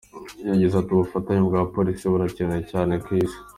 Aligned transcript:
Yagize 0.49 0.73
ati 0.77 0.91
“Ubufatanye 0.93 1.41
bwa 1.47 1.61
Polisi 1.75 2.03
burakenewe 2.11 2.61
cyane 2.71 2.93
ku 3.03 3.09
isi. 3.21 3.37